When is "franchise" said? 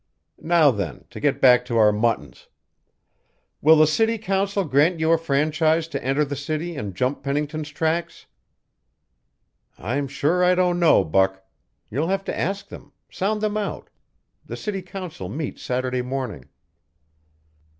5.19-5.87